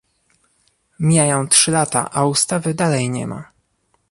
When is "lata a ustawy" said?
1.71-2.73